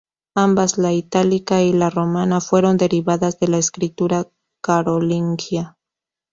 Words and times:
Ambas, 0.33 0.79
la 0.79 0.91
"itálica" 0.93 1.61
y 1.61 1.73
la 1.73 1.91
"romana" 1.91 2.41
fueron 2.41 2.75
derivadas 2.75 3.39
de 3.39 3.49
la 3.49 3.59
escritura 3.59 4.27
carolingia. 4.59 5.77